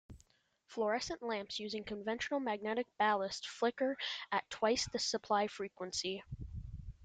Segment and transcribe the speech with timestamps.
[0.65, 3.95] Fluorescent lamps using conventional magnetic ballasts flicker
[4.31, 6.23] at twice the supply frequency.